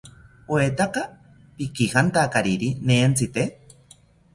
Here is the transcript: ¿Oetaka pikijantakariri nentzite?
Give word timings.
¿Oetaka 0.55 1.03
pikijantakariri 1.55 2.69
nentzite? 2.87 3.51